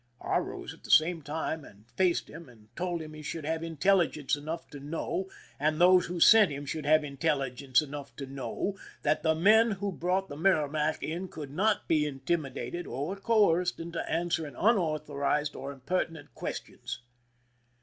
I 0.19 0.39
rose 0.39 0.73
at 0.73 0.83
the 0.83 0.89
same 0.89 1.21
time, 1.21 1.63
and 1.63 1.85
faced 1.91 2.27
him, 2.27 2.49
and 2.49 2.75
told 2.75 3.03
him 3.03 3.13
he 3.13 3.21
should 3.21 3.45
have 3.45 3.61
intelligence 3.61 4.35
enough 4.35 4.67
to 4.71 4.79
know, 4.79 5.29
and 5.59 5.79
those 5.79 6.07
who 6.07 6.19
sent 6.19 6.49
him 6.51 6.65
should 6.65 6.87
have 6.87 7.01
intelli 7.03 7.55
gence 7.55 7.83
enough 7.83 8.15
to 8.15 8.25
know, 8.25 8.79
that 9.03 9.21
the 9.21 9.35
men 9.35 9.69
who 9.73 9.91
brought 9.91 10.27
the 10.27 10.35
Merrimac 10.35 11.03
in 11.03 11.27
could 11.27 11.51
not 11.51 11.87
be 11.87 12.07
intimidated 12.07 12.87
or 12.87 13.15
coerced 13.15 13.79
into 13.79 14.01
answering 14.11 14.55
unauthorized 14.55 15.55
or 15.55 15.71
impertinent 15.71 16.33
ques 16.33 16.59
tions. 16.65 17.03